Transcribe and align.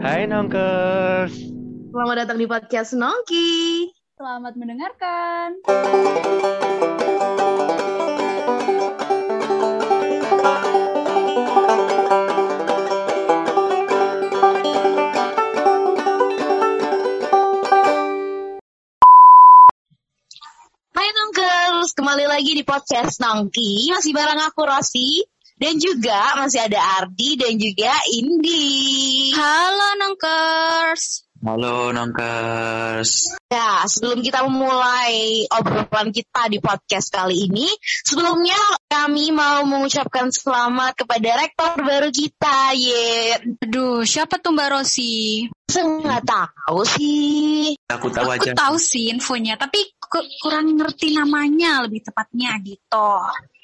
Hai 0.00 0.24
Nongkers. 0.24 1.36
Selamat 1.92 2.16
datang 2.24 2.40
di 2.40 2.48
podcast 2.48 2.96
Nongki. 2.96 3.92
Selamat 4.16 4.56
mendengarkan. 4.56 5.60
Hai 20.96 21.08
Nongkers, 21.12 21.92
kembali 21.92 22.24
lagi 22.24 22.56
di 22.56 22.64
podcast 22.64 23.20
Nongki. 23.20 23.92
Masih 23.92 24.16
bareng 24.16 24.48
aku 24.48 24.64
Rosi. 24.64 25.28
Dan 25.60 25.76
juga 25.76 26.40
masih 26.40 26.56
ada 26.64 26.80
Ardi 27.04 27.36
dan 27.36 27.60
juga 27.60 27.92
Indi. 28.16 29.28
Halo 29.36 29.92
Nongkers. 30.00 31.28
Halo 31.44 31.92
Nongkers. 31.92 33.36
Ya, 33.52 33.84
sebelum 33.84 34.24
kita 34.24 34.40
memulai 34.48 35.44
obrolan 35.52 36.16
kita 36.16 36.48
di 36.48 36.64
podcast 36.64 37.12
kali 37.12 37.44
ini, 37.52 37.68
sebelumnya 38.08 38.56
kami 38.88 39.36
mau 39.36 39.60
mengucapkan 39.68 40.32
selamat 40.32 41.04
kepada 41.04 41.44
rektor 41.44 41.76
baru 41.84 42.08
kita, 42.08 42.72
ye. 42.80 43.36
Aduh, 43.60 44.00
siapa 44.08 44.40
tuh 44.40 44.56
Mbak 44.56 44.68
Rosi? 44.80 45.44
Saya 45.70 45.86
nggak 45.86 46.24
tahu 46.26 46.80
sih. 46.84 47.78
Aku 47.86 48.10
tahu 48.10 48.28
Aku 48.34 48.42
aja. 48.42 48.52
tahu 48.58 48.76
sih 48.76 49.08
infonya, 49.14 49.54
tapi 49.54 49.78
ku- 50.02 50.26
kurang 50.42 50.74
ngerti 50.74 51.14
namanya 51.14 51.86
lebih 51.86 52.02
tepatnya 52.02 52.58
gitu. 52.66 53.10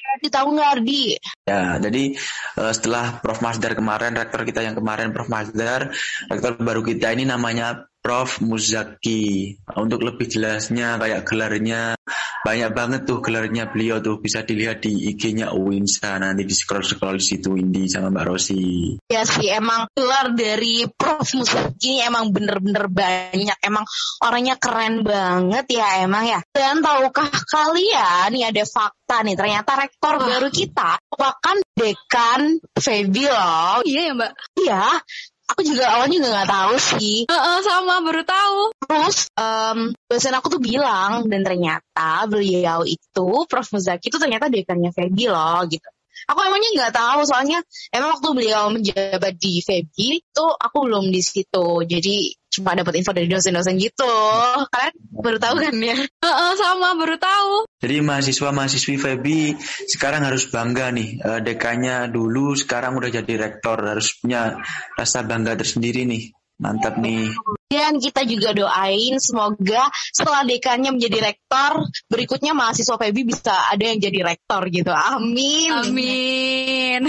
Ardi 0.06 0.30
tahu 0.30 0.54
nggak 0.54 0.70
Ardi? 0.78 1.02
Ya, 1.44 1.82
jadi 1.82 2.14
eh, 2.62 2.72
setelah 2.72 3.18
Prof 3.18 3.42
Masdar 3.42 3.74
kemarin, 3.74 4.14
rektor 4.14 4.46
kita 4.46 4.62
yang 4.62 4.78
kemarin 4.78 5.10
Prof 5.10 5.26
Masdar, 5.26 5.90
rektor 6.30 6.54
baru 6.62 6.86
kita 6.86 7.10
ini 7.10 7.26
namanya 7.26 7.90
Prof 8.00 8.38
Muzaki. 8.38 9.58
Untuk 9.74 10.06
lebih 10.06 10.30
jelasnya 10.30 10.94
kayak 11.02 11.26
gelarnya 11.26 11.98
banyak 12.46 12.70
banget 12.70 13.02
tuh 13.02 13.18
gelarnya 13.18 13.66
beliau 13.66 13.98
tuh 13.98 14.22
bisa 14.22 14.46
dilihat 14.46 14.78
di 14.78 15.10
IG-nya 15.10 15.50
Uwinsa 15.50 16.14
nanti 16.22 16.46
di 16.46 16.54
scroll 16.54 16.86
scroll 16.86 17.18
situ 17.18 17.58
Indi 17.58 17.90
sama 17.90 18.14
Mbak 18.14 18.22
Rosi. 18.22 18.94
Ya 19.10 19.26
sih, 19.26 19.50
emang 19.50 19.90
gelar 19.90 20.30
dari 20.30 20.86
Prof 20.86 21.26
Musaki 21.34 21.98
ini 21.98 22.06
emang 22.06 22.30
bener-bener 22.30 22.86
banyak. 22.86 23.58
Emang 23.58 23.82
orangnya 24.22 24.54
keren 24.62 25.02
banget 25.02 25.66
ya 25.74 26.06
emang 26.06 26.22
ya. 26.30 26.38
Dan 26.54 26.86
tahukah 26.86 27.34
kalian, 27.50 28.30
nih 28.30 28.54
ada 28.54 28.62
fakta 28.62 29.26
nih, 29.26 29.34
ternyata 29.34 29.72
rektor 29.82 30.14
baru 30.22 30.46
kita 30.46 31.02
merupakan 31.10 31.56
dekan 31.74 32.40
Febi 32.78 33.26
loh. 33.26 33.82
Iya 33.82 34.00
ya 34.06 34.12
Mbak? 34.14 34.32
Iya, 34.62 34.84
aku 35.50 35.60
juga 35.64 35.84
awalnya 35.88 36.20
juga 36.20 36.28
nggak 36.36 36.50
tahu 36.52 36.74
sih. 36.76 37.16
Heeh, 37.30 37.58
sama 37.64 38.04
baru 38.04 38.22
tahu. 38.26 38.60
Terus 38.84 39.18
em, 39.38 39.78
dosen 40.06 40.34
aku 40.36 40.46
tuh 40.52 40.60
bilang 40.60 41.24
dan 41.30 41.40
ternyata 41.46 42.28
beliau 42.28 42.84
itu 42.84 43.28
Prof 43.48 43.68
Muzaki 43.72 44.12
itu 44.12 44.18
ternyata 44.20 44.52
dekannya 44.52 44.92
Febi 44.92 45.32
loh 45.32 45.64
gitu. 45.70 45.88
Aku 46.26 46.40
emangnya 46.40 46.70
nggak 46.76 46.94
tahu 46.96 47.20
soalnya 47.28 47.58
emang 47.92 48.16
waktu 48.16 48.28
beliau 48.32 48.72
menjabat 48.72 49.34
di 49.36 49.60
Febi 49.60 50.20
itu 50.24 50.46
aku 50.56 50.76
belum 50.88 51.12
di 51.12 51.20
situ. 51.20 51.84
Jadi 51.84 52.32
cuma 52.56 52.72
dapat 52.72 52.96
info 52.96 53.12
dari 53.12 53.28
dosen-dosen 53.28 53.76
gitu. 53.76 54.08
Kalian 54.72 54.94
baru 55.12 55.36
tahu 55.36 55.54
kan 55.60 55.76
ya? 55.76 55.96
Heeh, 56.00 56.52
sama 56.56 56.96
baru 56.96 57.16
tahu. 57.20 57.52
Jadi 57.84 57.96
mahasiswa-mahasiswi 58.00 58.96
Febi 58.96 59.52
sekarang 59.92 60.24
harus 60.24 60.48
bangga 60.48 60.88
nih. 60.88 61.20
Eh, 61.20 61.40
dekannya 61.44 62.08
dulu 62.08 62.56
sekarang 62.56 62.96
udah 62.96 63.12
jadi 63.12 63.32
rektor. 63.36 63.76
Harus 63.76 64.16
punya 64.16 64.56
rasa 64.96 65.20
bangga 65.28 65.52
tersendiri 65.60 66.08
nih. 66.08 66.32
Mantap 66.56 66.96
nih. 66.96 67.28
Dan 67.68 68.00
kita 68.00 68.24
juga 68.24 68.56
doain 68.56 69.20
semoga 69.20 69.92
setelah 70.14 70.46
dekannya 70.48 70.96
menjadi 70.96 71.32
rektor, 71.32 71.84
berikutnya 72.08 72.56
mahasiswa 72.56 72.96
Febi 72.96 73.28
bisa 73.28 73.52
ada 73.68 73.84
yang 73.84 74.00
jadi 74.00 74.24
rektor 74.24 74.64
gitu. 74.72 74.88
Amin. 74.88 75.68
Amin. 75.74 77.00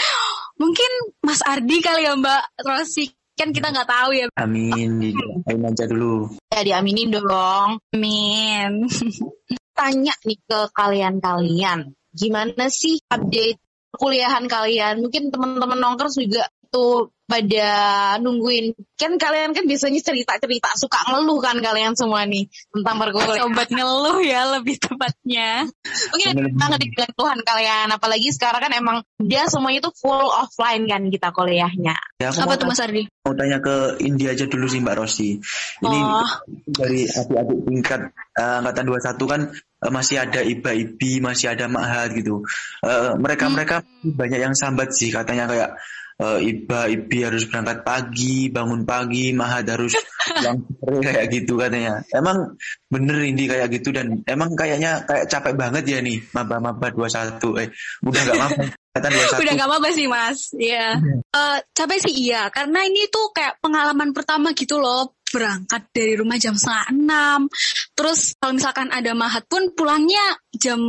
Mungkin 0.60 0.90
Mas 1.22 1.38
Ardi 1.46 1.78
kali 1.78 2.10
ya 2.10 2.18
Mbak 2.18 2.42
Rosi. 2.66 3.06
Kan 3.38 3.54
kita 3.54 3.70
nggak 3.70 3.86
tahu 3.86 4.10
ya. 4.18 4.26
Amin. 4.34 4.98
Didoain 4.98 5.62
aja 5.62 5.86
dulu. 5.86 6.34
Ya 6.50 6.66
diaminin 6.66 7.14
dong. 7.14 7.78
Amin. 7.94 8.90
tanya 9.78 10.14
nih 10.26 10.42
ke 10.42 10.60
kalian-kalian, 10.74 11.94
gimana 12.10 12.66
sih 12.66 12.98
update 13.06 13.62
kuliahan 13.94 14.50
kalian? 14.50 15.06
Mungkin 15.06 15.30
teman-teman 15.30 15.78
nongkers 15.78 16.18
juga 16.18 16.50
tuh 16.68 17.10
pada 17.28 17.68
nungguin. 18.24 18.72
Kan 18.96 19.20
kalian 19.20 19.52
kan 19.52 19.68
biasanya 19.68 20.00
cerita-cerita, 20.00 20.72
suka 20.80 20.96
ngeluh 21.12 21.36
kan 21.44 21.60
kalian 21.60 21.92
semua 21.92 22.24
nih 22.24 22.48
tentang 22.72 22.96
perkuliahan. 22.96 23.44
Sobat 23.44 23.68
ngeluh 23.68 24.18
ya 24.24 24.48
lebih 24.56 24.80
tepatnya. 24.80 25.68
Mungkin 25.84 26.56
banget 26.56 26.88
dengan 26.88 27.10
keluhan 27.12 27.40
kalian, 27.44 27.86
apalagi 27.92 28.32
sekarang 28.32 28.64
kan 28.64 28.72
emang 28.72 28.96
dia 29.20 29.44
semuanya 29.44 29.84
tuh 29.84 29.92
full 29.92 30.24
offline 30.24 30.88
kan 30.88 31.04
kita 31.12 31.28
kuliahnya. 31.28 31.94
Ya, 32.16 32.32
aku 32.32 32.48
Apa 32.48 32.56
mau, 32.56 32.60
tuh 32.64 32.66
Mas 32.72 32.80
Ardi? 32.80 33.02
mau 33.22 33.36
tanya 33.36 33.60
ke 33.60 33.76
India 34.00 34.32
aja 34.32 34.48
dulu 34.48 34.64
sih 34.64 34.80
Mbak 34.80 34.96
Rosi. 34.96 35.36
Ini 35.84 35.98
Oh. 36.00 36.24
dari 36.80 37.04
adik-adik 37.06 37.58
tingkat 37.68 38.00
eh, 38.40 38.54
angkatan 38.64 38.84
21 38.88 39.28
kan 39.28 39.40
eh, 39.52 39.92
masih 39.92 40.16
ada 40.24 40.40
iba-ibi, 40.40 41.20
masih 41.20 41.52
ada 41.52 41.68
ma'had 41.68 42.16
gitu. 42.16 42.40
Eh, 42.82 43.12
Mereka-mereka 43.20 43.84
banyak 44.00 44.40
yang 44.40 44.56
sambat 44.56 44.96
sih 44.96 45.12
katanya 45.12 45.44
kayak 45.44 45.70
eh, 46.18 46.38
iba-ibi 46.42 47.18
harus 47.22 47.46
berangkat 47.46 47.86
pagi, 47.86 48.50
bangun 48.50 48.82
pagi, 48.82 49.30
ma'had 49.30 49.66
harus 49.70 49.94
pulang 49.94 50.58
sore 50.66 50.98
kayak 51.06 51.26
gitu 51.30 51.54
katanya. 51.54 52.02
Emang 52.10 52.58
bener 52.90 53.16
ini 53.22 53.46
kayak 53.46 53.68
gitu 53.70 53.94
dan 53.94 54.22
emang 54.26 54.52
kayaknya 54.58 55.06
kayak 55.06 55.30
capek 55.30 55.54
banget 55.54 55.84
ya 55.86 55.98
nih 56.02 56.18
maba-maba 56.34 56.90
21 56.90 57.62
eh 57.62 57.68
udah 58.02 58.20
nggak 58.26 58.38
maba 58.38 58.64
21. 58.98 59.42
Udah 59.46 59.54
gak 59.54 59.68
apa-apa 59.70 59.88
sih 59.94 60.06
mas, 60.10 60.38
Iya. 60.58 60.98
Eh, 61.30 61.58
capek 61.70 61.98
sih 62.02 62.14
iya, 62.28 62.50
karena 62.50 62.82
ini 62.82 63.06
tuh 63.06 63.30
kayak 63.30 63.62
pengalaman 63.62 64.10
pertama 64.10 64.50
gitu 64.58 64.82
loh 64.82 65.14
berangkat 65.28 65.92
dari 65.92 66.16
rumah 66.16 66.40
jam 66.40 66.56
setengah 66.56 66.88
enam, 66.88 67.40
terus 67.92 68.32
kalau 68.40 68.56
misalkan 68.56 68.88
ada 68.88 69.12
mahat 69.12 69.44
pun 69.44 69.68
pulangnya 69.76 70.40
jam 70.56 70.80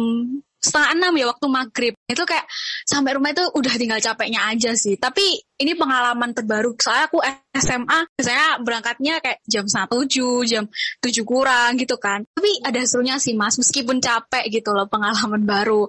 setengah 0.59 0.89
enam 0.95 1.13
ya 1.15 1.25
waktu 1.31 1.47
maghrib. 1.47 1.93
Itu 2.05 2.23
kayak 2.27 2.45
sampai 2.83 3.15
rumah 3.15 3.31
itu 3.31 3.43
udah 3.55 3.73
tinggal 3.79 3.99
capeknya 4.03 4.51
aja 4.51 4.75
sih. 4.75 4.99
Tapi 4.99 5.39
ini 5.59 5.73
pengalaman 5.75 6.35
terbaru. 6.35 6.75
Soalnya 6.75 7.05
aku 7.07 7.19
SMA 7.55 7.99
saya 8.19 8.59
berangkatnya 8.59 9.23
kayak 9.23 9.39
jam 9.47 9.65
tujuh 9.67 10.43
jam 10.45 10.67
tujuh 10.99 11.23
kurang 11.23 11.79
gitu 11.79 11.95
kan. 11.95 12.23
Tapi 12.35 12.63
ada 12.63 12.79
serunya 12.83 13.15
sih 13.17 13.33
mas. 13.33 13.55
Meskipun 13.55 14.03
capek 14.03 14.51
gitu 14.51 14.75
loh 14.75 14.87
pengalaman 14.91 15.47
baru. 15.47 15.87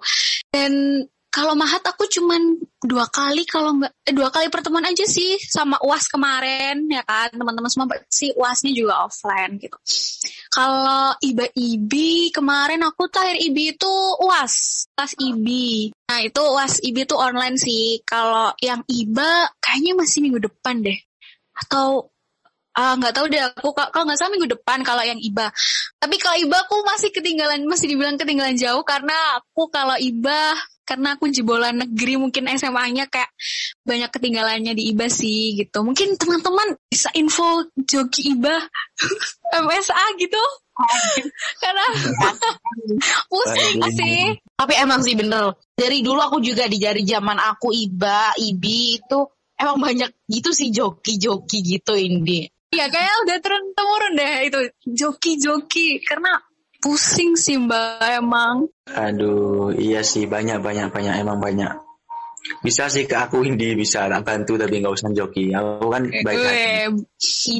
Dan 0.50 1.04
kalau 1.30 1.54
mahat 1.54 1.78
aku 1.86 2.10
cuman 2.10 2.58
dua 2.82 3.06
kali 3.06 3.46
kalau 3.46 3.78
nggak 3.78 3.92
eh, 4.02 4.14
dua 4.14 4.34
kali 4.34 4.50
pertemuan 4.50 4.82
aja 4.82 5.06
sih 5.06 5.38
sama 5.38 5.78
uas 5.86 6.10
kemarin 6.10 6.91
ya 6.91 7.06
kan? 7.06 7.30
Teman-teman 7.30 7.70
semua 7.70 7.86
sih 8.10 8.34
uasnya 8.34 8.74
juga 8.74 9.06
offline 9.06 9.54
gitu. 9.62 9.78
Kalau 10.50 11.14
iba 11.22 11.46
ibi 11.54 12.34
kemarin 12.34 12.82
aku 12.82 13.06
terakhir 13.06 13.38
ibi 13.46 13.70
itu 13.78 13.94
uas 14.26 14.84
kelas 14.91 15.14
ibi. 15.22 15.94
Nah 16.10 16.18
itu 16.26 16.42
uas 16.42 16.82
ibi 16.82 17.06
itu 17.06 17.14
online 17.14 17.54
sih. 17.54 18.02
Kalau 18.02 18.50
yang 18.58 18.82
iba 18.91 19.47
kayaknya 19.62 19.94
masih 19.94 20.26
minggu 20.26 20.42
depan 20.42 20.82
deh. 20.82 20.98
Atau 21.54 22.10
ah 22.74 22.98
nggak 22.98 23.14
tahu 23.14 23.26
deh 23.30 23.42
aku 23.54 23.70
ka- 23.70 23.91
kalau 23.94 24.10
nggak 24.10 24.18
salah 24.18 24.34
minggu 24.34 24.50
depan 24.50 24.82
kalau 24.82 25.06
yang 25.06 25.18
iba. 25.22 25.47
Tapi 26.02 26.18
kalau 26.18 26.42
iba 26.42 26.58
aku 26.58 26.82
masih 26.82 27.14
ketinggalan 27.14 27.62
masih 27.70 27.86
dibilang 27.86 28.18
ketinggalan 28.18 28.58
jauh 28.58 28.82
karena 28.82 29.38
aku 29.38 29.70
kalau 29.70 29.94
iba 30.02 30.58
karena 30.90 31.14
aku 31.14 31.30
jebolan 31.30 31.78
negeri 31.86 32.18
mungkin 32.18 32.50
SMA-nya 32.50 33.06
kayak 33.06 33.30
banyak 33.86 34.10
ketinggalannya 34.10 34.74
di 34.74 34.90
IBA 34.90 35.06
sih 35.06 35.54
gitu. 35.54 35.86
Mungkin 35.86 36.18
teman-teman 36.18 36.74
bisa 36.91 37.15
info 37.15 37.70
joki 37.78 38.34
IBA 38.34 38.59
MSA 39.62 40.04
gitu. 40.18 40.42
karena 41.62 41.84
pusing 43.30 43.78
sih. 43.94 44.34
Tapi 44.59 44.74
emang 44.82 45.06
sih 45.06 45.15
bener. 45.15 45.54
Dari 45.78 46.03
dulu 46.03 46.18
aku 46.18 46.42
juga 46.42 46.66
di 46.66 46.82
jari 46.82 47.06
zaman 47.06 47.38
aku 47.38 47.70
iba, 47.70 48.34
ibi 48.34 48.98
itu 48.98 49.20
emang 49.54 49.78
banyak 49.78 50.10
gitu 50.26 50.50
sih 50.50 50.74
joki-joki 50.74 51.62
gitu 51.62 51.94
Indi. 51.94 52.50
Ya 52.74 52.91
kayak 52.91 53.15
udah 53.28 53.38
turun 53.38 53.65
temurun 53.78 54.12
deh 54.18 54.34
itu 54.47 54.60
joki-joki 54.91 56.03
karena 56.03 56.34
pusing 56.80 57.36
sih 57.36 57.60
mbak 57.60 58.00
emang. 58.21 58.66
Aduh, 58.91 59.71
iya 59.77 60.00
sih 60.03 60.27
banyak 60.27 60.59
banyak 60.65 60.88
banyak 60.91 61.15
emang 61.21 61.38
banyak. 61.38 61.71
Bisa 62.65 62.88
sih 62.88 63.04
ke 63.04 63.15
aku 63.15 63.44
Indi 63.44 63.77
bisa 63.77 64.09
tak 64.09 64.24
bantu 64.24 64.56
tapi 64.56 64.80
nggak 64.80 64.94
usah 64.97 65.12
joki. 65.12 65.53
Aku 65.53 65.92
kan 65.92 66.09
baik 66.09 66.41
hati. 66.41 66.88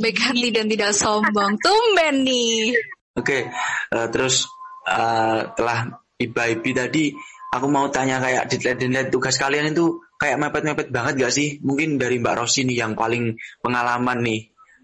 Baik 0.01 0.19
hati 0.19 0.49
dan 0.51 0.67
tidak 0.67 0.93
sombong. 0.97 1.61
Tumben 1.61 2.25
nih. 2.25 2.75
Oke, 3.15 3.47
eh, 3.93 4.07
terus 4.09 4.49
eh, 4.89 5.41
telah 5.53 5.79
iba-ibi 6.17 6.71
tadi 6.73 7.05
aku 7.51 7.67
mau 7.69 7.91
tanya 7.93 8.23
kayak 8.23 8.49
deadline-deadline 8.49 9.11
tugas 9.13 9.37
kalian 9.37 9.75
itu 9.75 10.01
kayak 10.17 10.39
mepet-mepet 10.41 10.89
banget 10.89 11.29
gak 11.29 11.33
sih? 11.35 11.59
Mungkin 11.61 12.01
dari 12.01 12.21
Mbak 12.21 12.35
Rosi 12.41 12.65
nih 12.65 12.87
yang 12.87 12.93
paling 12.97 13.37
pengalaman 13.61 14.21
nih. 14.23 14.41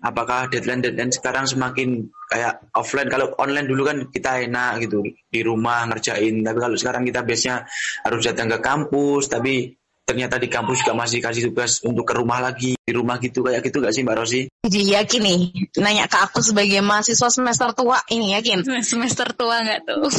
Apakah 0.07 0.47
deadline 0.47 0.87
deadline 0.87 1.11
sekarang 1.11 1.51
semakin 1.51 2.07
kayak 2.31 2.71
offline? 2.79 3.11
Kalau 3.11 3.35
online 3.43 3.67
dulu 3.67 3.83
kan 3.83 4.07
kita 4.07 4.47
enak 4.47 4.87
gitu 4.87 5.03
di 5.03 5.41
rumah 5.43 5.83
ngerjain. 5.91 6.47
Tapi 6.47 6.59
kalau 6.63 6.77
sekarang 6.79 7.03
kita 7.03 7.27
biasanya 7.27 7.67
harus 8.07 8.23
datang 8.23 8.47
ke 8.47 8.59
kampus. 8.63 9.27
Tapi 9.27 9.75
ternyata 10.07 10.39
di 10.39 10.47
kampus 10.47 10.87
juga 10.87 10.95
masih 10.95 11.19
kasih 11.19 11.51
tugas 11.51 11.83
untuk 11.83 12.07
ke 12.07 12.15
rumah 12.15 12.39
lagi 12.39 12.79
di 12.79 12.93
rumah 12.95 13.19
gitu 13.19 13.43
kayak 13.43 13.67
gitu 13.67 13.83
gak 13.83 13.91
sih 13.91 14.07
Mbak 14.07 14.17
Rosi? 14.23 14.41
Jadi 14.63 14.95
yakin 14.95 15.23
nih 15.27 15.41
nanya 15.83 16.07
ke 16.07 16.23
aku 16.23 16.39
sebagai 16.39 16.79
mahasiswa 16.79 17.27
semester 17.27 17.75
tua 17.75 17.99
ini 18.15 18.39
yakin? 18.39 18.63
Semester 18.95 19.27
tua 19.35 19.67
nggak 19.67 19.81
tuh? 19.83 20.07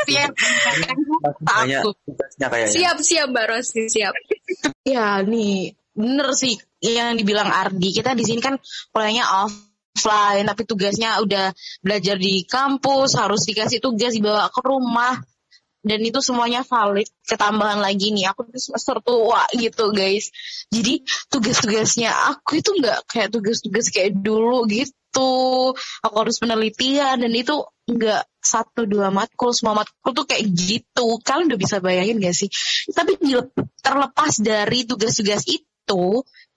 Siap. 0.00 0.32
Kayaknya. 1.44 2.68
siap 2.68 2.96
siap 3.00 3.26
Mbak 3.32 3.46
Rosi 3.48 3.88
siap. 3.88 4.12
Ya 4.84 5.24
nih 5.24 5.79
bener 6.00 6.32
sih 6.32 6.56
yang 6.80 7.20
dibilang 7.20 7.52
Ardi. 7.52 7.92
Kita 7.92 8.16
di 8.16 8.24
sini 8.24 8.40
kan 8.40 8.56
kuliahnya 8.90 9.24
offline 9.44 10.48
tapi 10.48 10.64
tugasnya 10.64 11.20
udah 11.20 11.52
belajar 11.84 12.16
di 12.16 12.48
kampus 12.48 13.20
harus 13.20 13.44
dikasih 13.44 13.84
tugas 13.84 14.16
dibawa 14.16 14.48
ke 14.48 14.60
rumah. 14.64 15.20
Dan 15.80 16.04
itu 16.04 16.20
semuanya 16.20 16.60
valid 16.60 17.08
ketambahan 17.24 17.80
lagi 17.80 18.12
nih. 18.12 18.28
Aku 18.28 18.44
tuh 18.44 18.60
semester 18.60 19.00
tua 19.00 19.48
gitu 19.56 19.88
guys. 19.96 20.28
Jadi 20.68 21.00
tugas-tugasnya 21.32 22.12
aku 22.12 22.60
itu 22.60 22.76
nggak 22.76 23.08
kayak 23.08 23.32
tugas-tugas 23.32 23.88
kayak 23.88 24.12
dulu 24.20 24.68
gitu. 24.68 25.72
Aku 26.04 26.16
harus 26.20 26.36
penelitian 26.36 27.24
dan 27.24 27.32
itu 27.32 27.64
nggak 27.88 28.28
satu 28.44 28.84
dua 28.84 29.08
matkul. 29.08 29.56
Semua 29.56 29.80
matkul 29.80 30.12
tuh 30.12 30.28
kayak 30.28 30.52
gitu. 30.52 31.16
Kalian 31.24 31.48
udah 31.48 31.60
bisa 31.60 31.80
bayangin 31.80 32.20
gak 32.20 32.36
sih? 32.36 32.52
Tapi 32.92 33.16
terlepas 33.80 34.36
dari 34.36 34.84
tugas-tugas 34.84 35.48
itu 35.48 35.69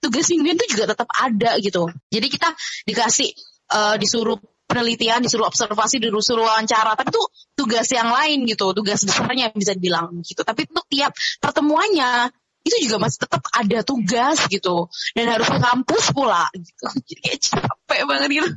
tugas 0.02 0.26
mingguan 0.30 0.56
itu 0.60 0.76
juga 0.76 0.92
tetap 0.92 1.08
ada 1.10 1.56
gitu. 1.60 1.88
Jadi 2.12 2.26
kita 2.28 2.48
dikasih 2.84 3.30
eh, 3.72 3.96
disuruh 3.96 4.36
penelitian 4.64 5.20
disuruh 5.22 5.46
observasi 5.48 6.00
disuruh 6.00 6.44
wawancara. 6.44 6.96
Tapi 6.98 7.08
itu 7.12 7.24
tugas 7.54 7.86
yang 7.92 8.10
lain 8.10 8.48
gitu 8.48 8.72
tugas 8.74 9.04
besarnya 9.04 9.52
bisa 9.54 9.76
dibilang 9.76 10.20
gitu. 10.24 10.42
Tapi 10.42 10.66
untuk 10.68 10.86
tiap 10.90 11.12
pertemuannya 11.38 12.32
itu 12.64 12.88
juga 12.88 12.96
masih 12.96 13.28
tetap 13.28 13.44
ada 13.52 13.78
tugas 13.84 14.48
gitu. 14.48 14.88
Dan 15.12 15.28
harus 15.28 15.46
ke 15.52 15.58
kampus 15.60 16.04
pula 16.16 16.48
gitu. 16.56 16.86
Jadi 17.12 17.20
kayak 17.20 17.40
capek 17.44 18.00
banget 18.08 18.28
gitu. 18.40 18.50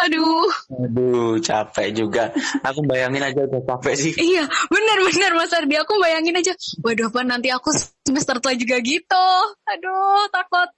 Aduh. 0.00 0.48
Aduh 0.80 1.32
capek 1.44 1.88
juga. 1.92 2.32
Aku 2.64 2.80
bayangin 2.88 3.20
aja 3.20 3.44
udah 3.44 3.62
capek 3.68 3.94
sih. 3.94 4.12
Iya, 4.16 4.48
benar-benar 4.48 5.32
Mas 5.36 5.52
Ardi. 5.52 5.76
Aku 5.76 6.00
bayangin 6.00 6.34
aja, 6.40 6.56
waduh 6.80 7.12
apa 7.12 7.20
nanti 7.22 7.52
aku 7.52 7.68
semester 8.04 8.36
tua 8.38 8.52
juga 8.54 8.76
gitu. 8.84 9.26
Aduh, 9.64 10.28
takut. 10.28 10.68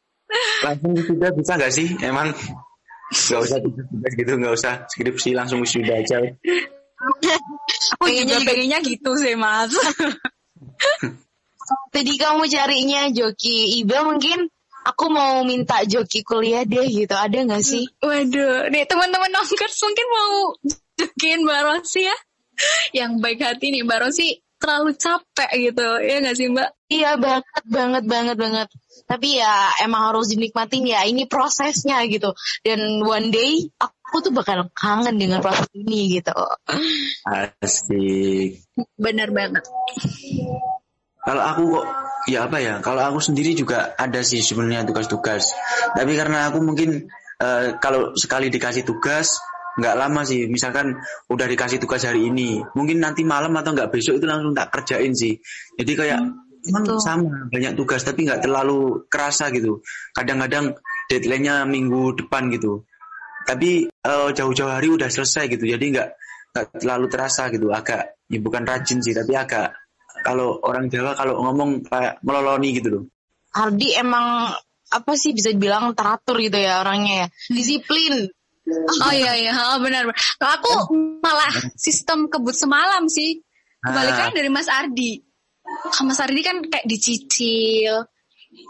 Langsung 0.63 0.91
wisuda 0.95 1.29
bisa 1.35 1.53
nggak 1.59 1.73
sih? 1.75 1.89
Emang 2.03 2.31
nggak 3.11 3.41
usah 3.43 3.59
tugas 3.63 4.13
gitu, 4.15 4.33
nggak 4.39 4.55
usah 4.55 4.73
skripsi 4.91 5.31
langsung 5.35 5.63
wisuda 5.63 5.99
aja. 5.99 6.23
Aku 6.97 8.09
Pengennya 8.09 8.41
juga 8.41 8.49
pengennya 8.51 8.79
gitu 8.83 9.11
sih, 9.19 9.35
Mas. 9.37 9.71
Tadi 11.93 12.13
kamu 12.15 12.47
carinya 12.47 13.11
joki 13.11 13.83
Iba 13.83 14.07
mungkin 14.07 14.47
aku 14.87 15.11
mau 15.11 15.43
minta 15.43 15.83
joki 15.83 16.23
kuliah 16.23 16.63
deh 16.63 16.87
gitu. 16.87 17.15
Ada 17.15 17.43
nggak 17.43 17.63
sih? 17.63 17.85
Waduh, 18.01 18.71
nih 18.71 18.87
teman-teman 18.87 19.31
nongkers 19.35 19.77
mungkin 19.83 20.07
mau 20.15 20.33
jokin 20.95 21.43
Mbak 21.43 21.61
Rosi 21.67 22.07
ya. 22.07 22.17
Yang 22.95 23.11
baik 23.21 23.41
hati 23.45 23.67
nih, 23.69 23.83
Mbak 23.85 23.99
Rosi 24.09 24.46
terlalu 24.67 24.99
capek 24.99 25.51
gitu. 25.71 25.87
Ya 26.03 26.19
nggak 26.19 26.35
sih, 26.35 26.51
Mbak? 26.51 26.69
Iya 26.91 27.11
banget 27.23 27.65
banget 27.71 28.05
banget 28.11 28.37
banget. 28.37 28.69
Tapi 29.07 29.39
ya 29.39 29.71
emang 29.87 30.11
harus 30.11 30.35
dinikmatin 30.35 30.83
ya. 30.83 31.07
Ini 31.07 31.31
prosesnya 31.31 32.03
gitu. 32.11 32.35
Dan 32.67 32.99
one 33.07 33.31
day 33.31 33.71
aku 33.79 34.27
tuh 34.27 34.35
bakal 34.35 34.67
kangen 34.75 35.23
dengan 35.23 35.39
proses 35.39 35.71
ini 35.71 36.19
gitu. 36.19 36.35
Asik. 37.23 38.67
Bener 38.99 39.31
banget. 39.31 39.63
Kalau 41.23 41.43
aku 41.47 41.63
kok 41.79 41.87
ya 42.27 42.51
apa 42.51 42.59
ya? 42.59 42.75
Kalau 42.83 43.07
aku 43.07 43.23
sendiri 43.23 43.55
juga 43.55 43.95
ada 43.95 44.27
sih 44.27 44.43
sebenarnya 44.43 44.83
tugas-tugas. 44.83 45.55
Tapi 45.95 46.13
karena 46.19 46.51
aku 46.51 46.59
mungkin 46.59 47.07
eh, 47.39 47.79
kalau 47.79 48.19
sekali 48.19 48.51
dikasih 48.51 48.83
tugas 48.83 49.39
nggak 49.77 49.95
lama 49.97 50.21
sih. 50.25 50.49
Misalkan 50.49 50.97
udah 51.29 51.47
dikasih 51.47 51.79
tugas 51.79 52.03
hari 52.05 52.29
ini, 52.29 52.61
mungkin 52.75 53.01
nanti 53.01 53.23
malam 53.23 53.53
atau 53.57 53.77
nggak 53.77 53.93
besok 53.93 54.19
itu 54.19 54.27
langsung 54.27 54.57
tak 54.57 54.73
kerjain 54.73 55.13
sih. 55.13 55.37
Jadi 55.77 55.93
kayak 55.93 56.21
emang 56.67 56.85
betul. 56.85 56.99
sama 56.99 57.29
banyak 57.53 57.73
tugas 57.79 58.03
tapi 58.03 58.27
nggak 58.27 58.43
terlalu 58.43 59.07
kerasa 59.07 59.53
gitu. 59.55 59.85
Kadang-kadang 60.17 60.75
deadline-nya 61.07 61.63
minggu 61.69 62.19
depan 62.25 62.51
gitu. 62.51 62.89
Tapi 63.47 63.87
eh, 63.87 64.29
jauh-jauh 64.35 64.73
hari 64.73 64.91
udah 64.91 65.07
selesai 65.07 65.47
gitu. 65.53 65.65
Jadi 65.69 65.85
nggak 65.95 66.09
nggak 66.57 66.67
terlalu 66.83 67.07
terasa 67.07 67.53
gitu. 67.53 67.71
Agak 67.71 68.19
ya 68.27 68.39
bukan 68.43 68.67
rajin 68.67 68.99
sih 68.99 69.15
tapi 69.15 69.39
agak 69.39 69.77
kalau 70.27 70.59
orang 70.65 70.91
Jawa 70.91 71.15
kalau 71.15 71.39
ngomong 71.45 71.87
kayak 71.87 72.19
meloloni 72.27 72.75
gitu 72.75 72.89
loh. 72.91 73.05
Ardi 73.57 73.95
emang 73.97 74.53
apa 74.87 75.13
sih 75.19 75.35
bisa 75.35 75.51
dibilang 75.51 75.95
teratur 75.95 76.39
gitu 76.43 76.59
ya 76.59 76.83
orangnya 76.83 77.27
ya. 77.27 77.27
Disiplin. 77.53 78.31
Oh 78.67 79.13
iya 79.15 79.33
iya, 79.39 79.55
oh, 79.75 79.79
benar. 79.79 80.11
Kalau 80.43 80.53
aku 80.59 80.73
malah 81.23 81.55
sistem 81.79 82.27
kebut 82.27 82.55
semalam 82.55 83.07
sih. 83.07 83.39
Kebalikannya 83.79 84.35
dari 84.35 84.51
Mas 84.51 84.67
Ardi. 84.67 85.23
Kalau 85.95 86.11
Mas 86.11 86.19
Ardi 86.19 86.43
kan 86.43 86.59
kayak 86.67 86.87
dicicil. 86.91 88.11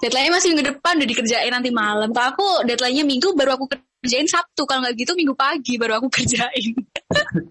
Deadline-nya 0.03 0.33
masih 0.37 0.49
minggu 0.53 0.67
depan 0.77 1.01
udah 1.01 1.09
dikerjain 1.09 1.53
nanti 1.53 1.73
malam. 1.73 2.13
Kalau 2.13 2.29
aku 2.37 2.47
deadline-nya 2.69 3.09
minggu 3.09 3.33
baru 3.33 3.57
aku 3.57 3.73
kerjain 3.73 4.29
Sabtu. 4.29 4.69
Kalau 4.69 4.85
nggak 4.85 5.01
gitu 5.01 5.17
minggu 5.17 5.33
pagi 5.33 5.81
baru 5.81 5.97
aku 6.03 6.13
kerjain. 6.21 6.77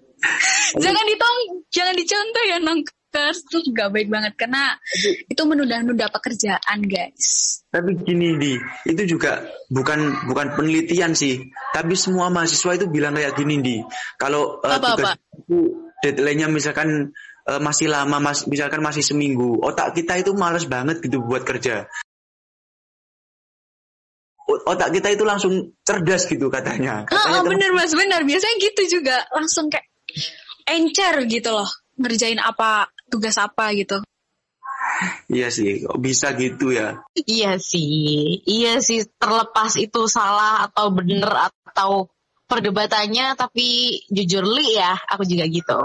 jangan 0.83 1.05
ditong, 1.05 1.37
jangan 1.73 1.95
dicontoh 1.97 2.43
ya 2.45 2.57
nongkers. 3.15 3.37
Itu 3.47 3.57
juga 3.71 3.87
baik 3.87 4.11
banget 4.11 4.33
karena 4.35 4.75
itu 5.31 5.41
menunda-nunda 5.47 6.11
pekerjaan 6.11 6.79
guys. 6.83 7.63
Tapi 7.71 7.95
gini 8.03 8.35
di, 8.35 8.53
itu 8.87 9.15
juga 9.15 9.47
bukan 9.71 10.27
bukan 10.27 10.59
penelitian 10.59 11.15
sih. 11.15 11.47
Tapi 11.71 11.95
semua 11.95 12.27
mahasiswa 12.27 12.75
itu 12.75 12.91
bilang 12.91 13.15
kayak 13.15 13.39
gini 13.39 13.55
di. 13.63 13.75
Kalau 14.19 14.59
Apa, 14.61 14.95
tugas 14.99 15.15
itu 15.15 15.57
deadline-nya 16.03 16.51
misalkan 16.51 17.15
eh, 17.47 17.61
masih 17.63 17.87
lama, 17.87 18.19
mas, 18.19 18.43
misalkan 18.51 18.83
masih 18.83 19.01
seminggu, 19.01 19.63
otak 19.63 19.95
kita 19.95 20.19
itu 20.19 20.35
males 20.35 20.67
banget 20.67 20.99
gitu 20.99 21.23
buat 21.23 21.47
kerja. 21.47 21.87
Otak 24.45 24.93
kita 24.93 25.09
itu 25.09 25.25
langsung 25.25 25.73
cerdas 25.81 26.29
gitu 26.29 26.53
katanya. 26.53 27.01
Ah, 27.09 27.17
Katanya 27.17 27.25
ah, 27.25 27.41
teman- 27.41 27.51
bener 27.57 27.71
mas, 27.73 27.91
bener. 27.97 28.21
Biasanya 28.21 28.55
gitu 28.61 29.01
juga. 29.01 29.25
Langsung 29.33 29.73
kayak 29.73 29.89
encer 30.69 31.25
gitu 31.25 31.49
loh. 31.49 31.65
Ngerjain 31.97 32.37
apa, 32.37 32.85
tugas 33.15 33.39
apa 33.39 33.71
gitu. 33.71 34.03
Iya 35.27 35.51
sih, 35.51 35.83
kok 35.83 35.99
bisa 35.99 36.31
gitu 36.39 36.71
ya. 36.71 37.03
Iya 37.15 37.59
sih, 37.59 38.39
iya 38.47 38.79
sih 38.79 39.03
terlepas 39.19 39.75
itu 39.75 40.07
salah 40.07 40.69
atau 40.71 40.91
bener 40.95 41.27
atau 41.67 42.07
perdebatannya, 42.47 43.35
tapi 43.35 43.99
jujur 44.07 44.45
li 44.45 44.77
ya, 44.77 44.95
aku 45.09 45.27
juga 45.27 45.43
gitu. 45.49 45.75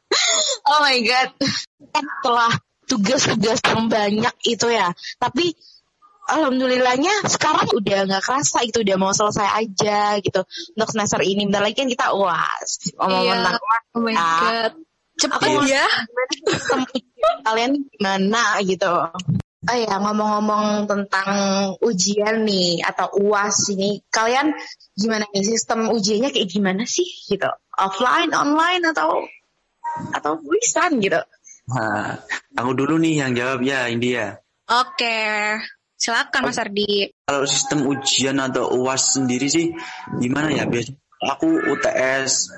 oh 0.70 0.78
my 0.84 0.98
god, 1.06 1.30
kan 1.94 2.04
setelah 2.04 2.52
tugas-tugas 2.84 3.62
yang 3.64 3.86
banyak 3.88 4.34
itu 4.44 4.66
ya, 4.68 4.92
tapi 5.16 5.54
alhamdulillahnya 6.28 7.26
sekarang 7.26 7.70
udah 7.72 7.98
nggak 8.06 8.22
kerasa 8.22 8.62
itu 8.66 8.82
udah 8.84 8.96
mau 9.00 9.14
selesai 9.14 9.48
aja 9.66 10.18
gitu 10.20 10.44
untuk 10.76 10.88
semester 10.90 11.22
ini. 11.24 11.48
Bentar 11.48 11.64
lagi 11.64 11.80
kan 11.80 11.88
kita 11.88 12.12
uas, 12.12 12.92
ngomong 12.98 13.24
Iya. 13.24 13.32
tentang 13.40 13.56
uas 13.56 13.82
Oh 13.96 14.00
my 14.04 14.14
god. 14.14 14.72
Cepet 15.20 15.36
Aku- 15.36 15.68
ya. 15.68 15.84
sistem 16.48 16.80
kalian 17.44 17.72
gimana 17.92 18.56
gitu. 18.64 18.88
Oh 19.60 19.76
ya 19.76 20.00
ngomong-ngomong 20.00 20.88
tentang 20.88 21.28
ujian 21.84 22.48
nih 22.48 22.80
atau 22.80 23.12
uas 23.20 23.68
ini, 23.68 24.00
kalian 24.08 24.56
gimana 24.96 25.28
nih 25.36 25.44
sistem 25.44 25.92
ujiannya 25.92 26.32
kayak 26.32 26.48
gimana 26.48 26.88
sih 26.88 27.04
gitu? 27.28 27.52
Offline, 27.76 28.32
online 28.32 28.80
atau 28.88 29.20
atau 30.16 30.40
tulisan 30.40 30.96
gitu? 31.04 31.20
Nah, 31.68 32.16
aku 32.56 32.72
dulu 32.72 32.96
nih 32.96 33.20
yang 33.20 33.36
jawab 33.36 33.60
ya 33.60 33.84
India. 33.92 34.40
Oke. 34.64 35.20
Silakan 36.00 36.48
Mas 36.48 36.56
Ardi. 36.56 37.12
Kalau 37.28 37.44
sistem 37.44 37.84
ujian 37.84 38.40
atau 38.40 38.72
UAS 38.72 39.20
sendiri 39.20 39.52
sih 39.52 39.68
gimana 40.16 40.48
ya? 40.56 40.64
Biasa 40.64 40.96
aku 41.20 41.68
UTS 41.68 42.48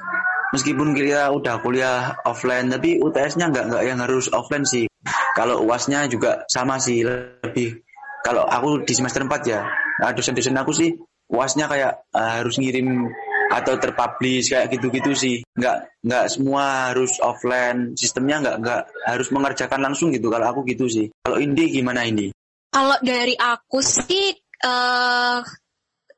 meskipun 0.53 0.93
kita 0.93 1.33
udah 1.33 1.59
kuliah 1.65 2.15
offline 2.29 2.69
tapi 2.69 3.01
UTS-nya 3.01 3.49
nggak 3.49 3.65
nggak 3.73 3.83
yang 3.89 3.99
harus 4.05 4.29
offline 4.31 4.69
sih. 4.69 4.87
Kalau 5.33 5.65
UAS-nya 5.65 6.07
juga 6.13 6.45
sama 6.47 6.77
sih 6.77 7.03
lebih 7.03 7.81
kalau 8.23 8.47
aku 8.47 8.87
di 8.87 8.95
semester 8.95 9.25
4 9.27 9.51
ya. 9.51 9.67
Nah, 9.99 10.13
dosen-dosen 10.15 10.55
aku 10.55 10.71
sih 10.77 10.95
UAS-nya 11.33 11.67
kayak 11.67 11.93
eh, 12.15 12.33
harus 12.39 12.61
ngirim 12.61 13.09
atau 13.53 13.77
terpublish 13.77 14.53
kayak 14.53 14.71
gitu-gitu 14.73 15.13
sih. 15.17 15.37
Nggak 15.57 15.77
nggak 16.05 16.25
semua 16.31 16.93
harus 16.93 17.19
offline. 17.19 17.97
Sistemnya 17.99 18.45
nggak 18.45 18.57
nggak 18.63 18.83
harus 19.09 19.29
mengerjakan 19.35 19.81
langsung 19.83 20.13
gitu. 20.15 20.31
Kalau 20.31 20.47
aku 20.53 20.63
gitu 20.69 20.87
sih. 20.87 21.09
Kalau 21.25 21.41
Indi 21.41 21.73
gimana 21.73 22.05
Indi? 22.07 22.31
Kalau 22.73 22.97
dari 23.03 23.37
aku 23.37 23.81
sih 23.83 24.33
eh 24.63 25.41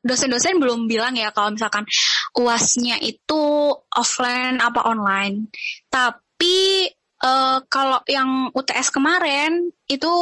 dosen-dosen 0.05 0.61
belum 0.61 0.85
bilang 0.85 1.17
ya 1.17 1.33
kalau 1.33 1.57
misalkan 1.57 1.89
uasnya 2.37 3.01
itu 3.01 3.44
offline 3.97 4.59
apa 4.61 4.87
online. 4.87 5.49
Tapi 5.89 6.89
eh 7.25 7.59
kalau 7.71 8.01
yang 8.11 8.53
UTS 8.53 8.93
kemarin 8.93 9.71
itu 9.89 10.13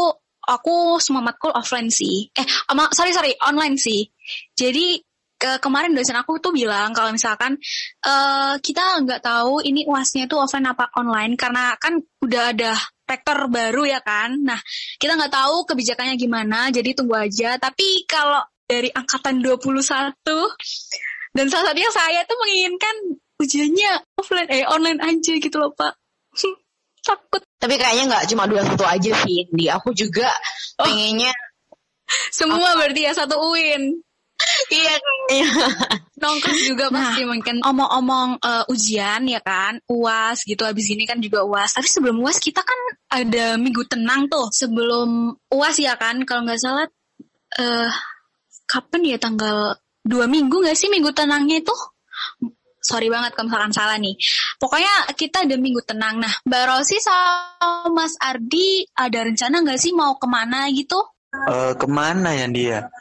aku 0.43 0.99
semua 0.99 1.23
matkul 1.23 1.55
offline 1.55 1.91
sih. 1.91 2.31
Eh, 2.35 2.47
sorry 2.95 3.15
sorry 3.15 3.33
online 3.43 3.79
sih. 3.79 4.07
Jadi 4.55 5.01
ke 5.43 5.59
kemarin 5.59 5.91
dosen 5.91 6.15
aku 6.15 6.39
tuh 6.39 6.55
bilang 6.55 6.95
kalau 6.95 7.11
misalkan 7.11 7.59
eh 8.07 8.55
kita 8.63 9.03
nggak 9.03 9.27
tahu 9.27 9.59
ini 9.67 9.83
uasnya 9.91 10.31
itu 10.31 10.39
offline 10.39 10.71
apa 10.71 10.95
online 10.95 11.35
karena 11.35 11.75
kan 11.83 11.99
udah 12.23 12.55
ada 12.55 12.79
rektor 13.03 13.51
baru 13.51 13.83
ya 13.91 14.01
kan. 14.01 14.39
Nah 14.39 14.61
kita 15.03 15.19
nggak 15.19 15.35
tahu 15.35 15.67
kebijakannya 15.67 16.15
gimana, 16.15 16.71
jadi 16.71 16.95
tunggu 16.95 17.19
aja. 17.19 17.59
Tapi 17.59 18.07
kalau 18.07 18.41
dari 18.67 18.89
angkatan 18.89 19.43
21 19.43 20.15
dan 21.37 21.47
salah 21.49 21.73
satunya 21.73 21.91
saya 21.93 22.21
tuh 22.25 22.39
menginginkan 22.41 22.95
ujiannya 23.43 23.93
offline 24.17 24.49
eh 24.49 24.63
online 24.71 25.03
aja 25.03 25.33
gitu 25.37 25.57
loh 25.59 25.75
pak. 25.75 25.99
Takut 27.03 27.43
Tapi 27.59 27.75
kayaknya 27.75 28.15
nggak 28.15 28.25
cuma 28.31 28.47
dua 28.47 28.63
satu 28.63 28.87
aja 28.87 29.11
sih, 29.27 29.43
di 29.51 29.67
aku 29.67 29.91
juga 29.91 30.31
Oh. 30.79 30.87
pengennya 30.89 31.35
semua 32.33 32.75
berarti 32.79 33.05
ya 33.05 33.13
satu 33.13 33.37
UIN. 33.39 34.01
iya 35.31 35.47
nongkrong 36.19 36.61
juga 36.67 36.91
pasti 36.91 37.23
mungkin 37.23 37.63
omong-omong 37.63 38.43
eh, 38.43 38.65
ujian 38.75 39.23
ya 39.31 39.39
kan 39.39 39.79
uas 39.87 40.43
gitu 40.43 40.67
habis 40.67 40.91
ini 40.91 41.07
kan 41.07 41.23
juga 41.23 41.47
uas 41.47 41.71
tapi 41.71 41.87
sebelum 41.87 42.19
uas 42.19 42.43
kita 42.43 42.59
kan 42.59 42.79
ada 43.11 43.55
minggu 43.55 43.87
tenang 43.87 44.27
tuh 44.27 44.51
sebelum 44.51 45.31
uas 45.53 45.77
ya 45.79 45.95
kan 45.95 46.27
kalau 46.27 46.43
nggak 46.43 46.59
salah 46.59 46.91
eh 47.59 47.91
kapan 48.67 49.15
ya 49.15 49.19
tanggal 49.23 49.79
dua 50.03 50.27
minggu 50.27 50.59
nggak 50.59 50.75
sih 50.75 50.91
minggu 50.91 51.15
tenangnya 51.15 51.63
itu 51.63 51.77
sorry 52.83 53.07
banget 53.07 53.31
kalau 53.33 53.47
misalkan 53.49 53.73
salah 53.73 53.97
nih 53.97 54.15
pokoknya 54.59 54.91
kita 55.15 55.47
ada 55.47 55.55
minggu 55.55 55.81
tenang 55.83 56.19
nah 56.19 56.33
Mbak 56.43 56.63
Rosi 56.67 56.99
sama 56.99 57.89
Mas 57.89 58.19
Ardi 58.19 58.85
ada 58.93 59.23
rencana 59.23 59.63
nggak 59.63 59.79
sih 59.79 59.95
mau 59.95 60.19
ke 60.19 60.27
mana 60.27 60.67
gitu 60.69 60.99
Eh, 61.33 61.73
ke 61.81 61.89
mana 61.89 62.37
ya 62.37 62.45
dia? 62.45 62.93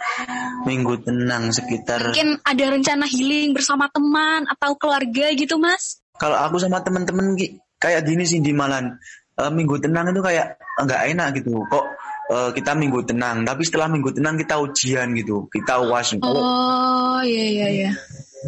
Minggu 0.64 1.04
tenang 1.04 1.52
sekitar. 1.52 2.00
mungkin 2.00 2.40
ada 2.40 2.66
rencana 2.72 3.04
healing 3.04 3.52
bersama 3.52 3.92
teman 3.92 4.48
atau 4.48 4.72
keluarga 4.80 5.36
gitu 5.36 5.60
Mas 5.60 6.00
Kalau 6.16 6.40
aku 6.40 6.56
sama 6.56 6.80
temen-temen 6.80 7.36
ki- 7.36 7.60
kayak 7.76 8.08
gini 8.08 8.24
sih 8.24 8.40
di 8.40 8.56
Malan. 8.56 8.96
Eh, 9.36 9.52
minggu 9.52 9.84
tenang 9.84 10.16
itu 10.16 10.24
kayak 10.24 10.56
nggak 10.80 11.02
enak 11.12 11.28
gitu. 11.44 11.60
Kok 11.68 11.86
eh, 12.32 12.50
kita 12.56 12.72
minggu 12.72 13.04
tenang, 13.04 13.44
tapi 13.44 13.68
setelah 13.68 13.92
minggu 13.92 14.16
tenang 14.16 14.40
kita 14.40 14.56
ujian 14.64 15.12
gitu, 15.12 15.52
kita 15.52 15.84
uas. 15.84 16.16
Oh 16.24 17.20
iya 17.20 17.46
iya 17.52 17.68
iya. 17.68 17.92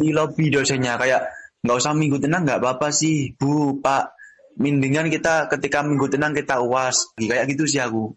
Di 0.00 0.10
lobby 0.10 0.50
dosennya 0.50 0.98
kayak 0.98 1.22
nggak 1.64 1.76
usah 1.80 1.92
minggu 1.96 2.20
tenang 2.20 2.44
nggak 2.44 2.60
apa-apa 2.60 2.92
sih, 2.92 3.32
Bu, 3.34 3.80
Pak. 3.80 4.12
Mendingan 4.54 5.10
kita 5.10 5.50
ketika 5.50 5.82
minggu 5.82 6.06
tenang 6.06 6.30
kita 6.30 6.62
uas. 6.62 7.10
Kayak 7.18 7.50
gitu 7.50 7.66
sih 7.66 7.82
aku. 7.82 8.14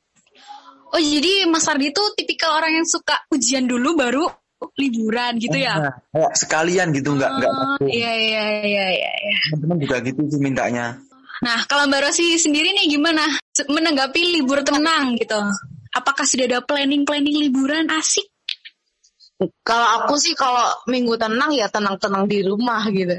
Oh 0.88 1.02
jadi 1.02 1.50
Mas 1.50 1.68
Ardi 1.68 1.92
tuh 1.92 2.14
tipikal 2.16 2.62
orang 2.62 2.80
yang 2.80 2.88
suka 2.88 3.26
ujian 3.34 3.68
dulu 3.68 3.98
baru 3.98 4.24
liburan 4.80 5.38
gitu 5.38 5.58
ya? 5.60 5.76
Nah, 5.78 5.94
kayak 6.14 6.34
sekalian 6.38 6.90
gitu 6.96 7.14
nggak 7.14 7.30
nggak 7.30 7.50
Oh, 7.52 7.76
masuk. 7.78 7.90
iya 7.92 8.12
iya 8.16 8.44
iya 8.64 8.86
iya. 8.96 9.12
Teman-teman 9.52 9.78
juga 9.84 9.96
gitu 10.06 10.22
sih 10.32 10.40
mintanya. 10.42 10.86
Nah 11.44 11.60
kalau 11.70 11.86
Mbak 11.86 12.02
Rosi 12.10 12.40
sendiri 12.42 12.74
nih 12.74 12.98
gimana 12.98 13.22
menanggapi 13.68 14.22
libur 14.40 14.64
tenang 14.66 15.14
gitu? 15.20 15.38
Apakah 15.94 16.26
sudah 16.26 16.46
ada 16.46 16.60
planning-planning 16.62 17.50
liburan 17.50 17.90
asik? 17.94 18.26
Kalau 19.62 19.88
aku 20.02 20.18
sih 20.18 20.34
kalau 20.34 20.66
minggu 20.90 21.14
tenang 21.14 21.54
ya 21.54 21.70
tenang-tenang 21.70 22.26
di 22.26 22.42
rumah 22.42 22.82
gitu. 22.90 23.14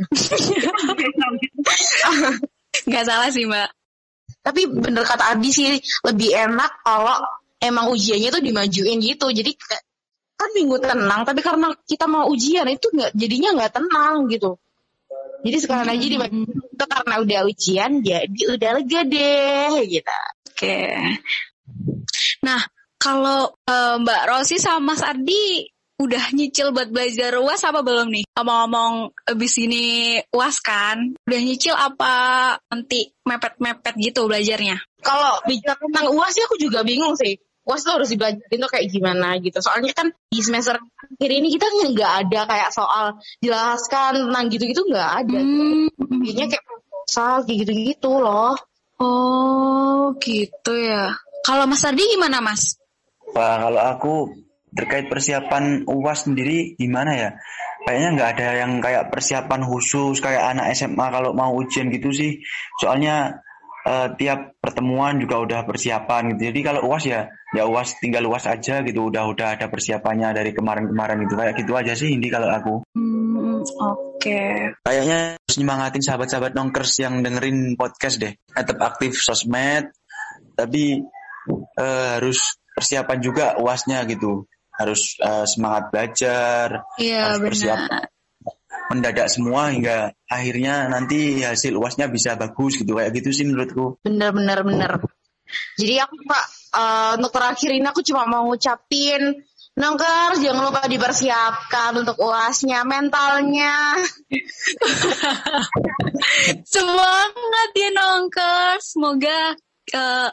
Gak 2.90 3.04
salah 3.06 3.30
sih 3.30 3.46
Mbak. 3.46 3.70
Tapi 4.42 4.66
bener 4.66 5.06
kata 5.06 5.36
Adi 5.36 5.50
sih 5.54 5.78
lebih 6.02 6.34
enak 6.34 6.82
kalau 6.82 7.22
emang 7.62 7.94
ujiannya 7.94 8.34
tuh 8.34 8.42
dimajuin 8.42 8.98
gitu. 8.98 9.30
Jadi 9.30 9.54
kan 10.38 10.50
minggu 10.54 10.78
tenang, 10.78 11.26
tapi 11.26 11.42
karena 11.42 11.74
kita 11.86 12.06
mau 12.06 12.30
ujian 12.30 12.66
itu 12.70 12.86
nggak 12.94 13.10
jadinya 13.14 13.58
nggak 13.58 13.72
tenang 13.74 14.30
gitu. 14.30 14.54
Jadi 15.42 15.56
sekarang 15.62 15.86
aja 15.86 16.02
dimajuin 16.02 16.46
itu 16.46 16.84
karena 16.86 17.14
udah 17.22 17.40
ujian, 17.46 17.90
jadi 18.02 18.42
udah 18.58 18.70
lega 18.78 19.00
deh 19.06 19.72
gitu. 19.86 20.18
Oke. 20.50 20.78
Nah 22.42 22.60
kalau 22.98 23.54
eh, 23.66 23.94
Mbak 24.02 24.22
Rosi 24.26 24.58
sama 24.58 24.94
Mas 24.94 25.02
Ardi 25.02 25.66
udah 25.98 26.24
nyicil 26.30 26.70
buat 26.70 26.88
belajar 26.94 27.34
UAS 27.42 27.66
apa 27.66 27.82
belum 27.82 28.08
nih? 28.14 28.24
Ngomong-ngomong 28.38 29.10
abis 29.26 29.54
ini 29.58 30.16
UAS 30.30 30.62
kan, 30.62 31.18
udah 31.26 31.40
nyicil 31.42 31.74
apa 31.74 32.12
nanti 32.70 33.10
mepet-mepet 33.26 33.94
gitu 33.98 34.30
belajarnya? 34.30 34.78
Kalau 35.02 35.42
bicara 35.44 35.78
tentang 35.78 36.06
UAS 36.14 36.38
sih 36.38 36.44
aku 36.46 36.56
juga 36.62 36.86
bingung 36.86 37.18
sih. 37.18 37.34
UAS 37.68 37.84
tuh 37.84 38.00
harus 38.00 38.08
dibelajarin 38.08 38.58
tuh 38.64 38.70
kayak 38.70 38.86
gimana 38.88 39.36
gitu. 39.42 39.58
Soalnya 39.60 39.92
kan 39.92 40.08
di 40.30 40.40
semester 40.40 40.78
akhir 40.78 41.30
ini 41.34 41.52
kita 41.52 41.66
nggak 41.68 42.12
ada 42.24 42.40
kayak 42.48 42.70
soal 42.72 43.18
jelaskan 43.44 44.24
tentang 44.24 44.44
gitu-gitu 44.48 44.86
nggak 44.88 45.10
ada. 45.26 45.38
Hmm. 45.42 45.90
Jadinya 46.24 46.46
kayak 46.48 46.64
proposal 46.64 47.34
gitu-gitu 47.44 48.12
loh. 48.22 48.56
Oh 49.02 50.16
gitu 50.22 50.72
ya. 50.78 51.12
Kalau 51.44 51.68
Mas 51.68 51.84
Ardi 51.84 52.02
gimana 52.08 52.40
Mas? 52.40 52.80
Wah, 53.36 53.60
kalau 53.60 53.82
aku 53.84 54.12
terkait 54.78 55.10
persiapan 55.10 55.82
UAS 55.90 56.30
sendiri 56.30 56.78
gimana 56.78 57.18
ya? 57.18 57.30
Kayaknya 57.82 58.08
nggak 58.14 58.30
ada 58.38 58.48
yang 58.62 58.72
kayak 58.78 59.10
persiapan 59.10 59.66
khusus 59.66 60.22
kayak 60.22 60.54
anak 60.54 60.70
SMA 60.78 61.06
kalau 61.10 61.34
mau 61.34 61.50
ujian 61.58 61.90
gitu 61.90 62.14
sih. 62.14 62.38
Soalnya 62.78 63.42
eh, 63.82 64.08
tiap 64.14 64.62
pertemuan 64.62 65.18
juga 65.18 65.42
udah 65.42 65.60
persiapan 65.66 66.38
gitu. 66.38 66.54
Jadi 66.54 66.60
kalau 66.62 66.86
UAS 66.86 67.04
ya 67.10 67.26
ya 67.50 67.66
UAS 67.66 67.98
tinggal 67.98 68.22
UAS 68.30 68.46
aja 68.46 68.86
gitu. 68.86 69.10
Udah 69.10 69.26
udah 69.26 69.58
ada 69.58 69.66
persiapannya 69.66 70.30
dari 70.30 70.54
kemarin-kemarin 70.54 71.26
gitu. 71.26 71.34
Kayak 71.34 71.54
gitu 71.58 71.72
aja 71.74 71.92
sih 71.98 72.14
ini 72.14 72.30
kalau 72.30 72.46
aku. 72.46 72.74
Hmm, 72.94 73.66
Oke. 74.18 74.74
Kayaknya 74.86 75.38
harus 75.38 75.56
nyemangatin 75.58 76.02
sahabat-sahabat 76.02 76.52
nongkers 76.54 76.92
yang 77.02 77.22
dengerin 77.22 77.74
podcast 77.74 78.22
deh. 78.22 78.34
Tetap 78.54 78.78
aktif 78.82 79.18
sosmed, 79.18 79.90
tapi 80.54 81.02
eh, 81.78 82.08
harus 82.18 82.58
persiapan 82.78 83.18
juga 83.18 83.46
uasnya 83.58 84.06
gitu. 84.06 84.46
Harus 84.78 85.18
eh, 85.18 85.44
semangat 85.44 85.90
belajar, 85.90 86.86
Iya 86.96 87.34
harus 87.34 87.42
bersiap 87.42 87.78
mendadak 88.88 89.28
semua 89.28 89.68
hingga 89.68 90.16
akhirnya 90.30 90.88
nanti 90.88 91.44
hasil 91.44 91.76
uasnya 91.76 92.08
bisa 92.08 92.38
bagus 92.38 92.78
gitu. 92.78 92.96
Kayak 92.96 93.20
gitu 93.20 93.28
sih 93.34 93.44
menurutku. 93.44 94.00
Bener 94.06 94.30
bener 94.32 94.62
bener. 94.62 94.92
Jadi 95.76 95.98
aku 95.98 96.14
pak 96.24 96.44
eh, 96.78 97.10
untuk 97.18 97.34
terakhir 97.34 97.70
ini 97.74 97.86
aku 97.90 98.00
cuma 98.06 98.22
mau 98.24 98.46
ngucapin 98.46 99.44
Nongker, 99.78 100.42
jangan 100.42 100.66
lupa 100.66 100.90
dipersiapkan 100.90 102.02
untuk 102.02 102.18
uasnya, 102.18 102.82
mentalnya. 102.82 103.94
Semangat 106.74 107.70
ya 107.78 107.88
nongker. 107.94 108.82
Semoga 108.82 109.54
eh, 109.94 110.28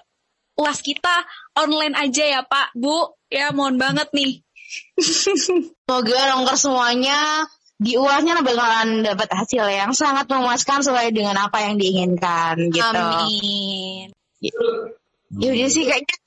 uas 0.55 0.79
kita 0.79 1.23
online 1.55 1.95
aja 1.95 2.23
ya 2.39 2.41
Pak, 2.43 2.75
Bu. 2.75 3.15
Ya 3.31 3.51
mohon 3.51 3.79
banget 3.79 4.11
nih. 4.15 4.43
Semoga 5.45 6.19
nongker 6.35 6.57
semuanya 6.57 7.47
di 7.75 7.99
uasnya 7.99 8.39
bakalan 8.39 9.03
dapat 9.03 9.29
hasil 9.35 9.67
yang 9.67 9.91
sangat 9.91 10.31
memuaskan 10.31 10.79
sesuai 10.79 11.11
dengan 11.11 11.35
apa 11.35 11.67
yang 11.67 11.75
diinginkan 11.75 12.71
gitu. 12.71 12.95
Amin. 12.95 14.15
Ya 15.35 15.49
udah 15.51 15.69
sih 15.69 15.83
kayaknya 15.83 16.17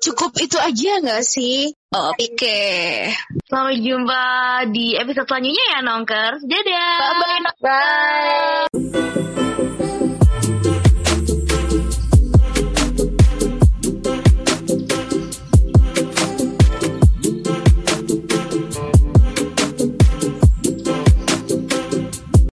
cukup 0.00 0.32
itu 0.40 0.56
aja 0.56 1.00
nggak 1.04 1.24
sih? 1.24 1.72
Oke. 1.92 3.12
Sampai 3.48 3.80
jumpa 3.84 4.24
di 4.72 4.96
episode 4.96 5.28
selanjutnya 5.28 5.64
ya 5.76 5.80
Nongker. 5.84 6.32
Dadah. 6.44 6.96
Bye-bye. 7.00 7.40
Bye. 7.60 9.32